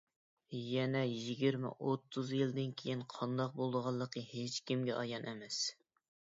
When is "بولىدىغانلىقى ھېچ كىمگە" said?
3.61-4.99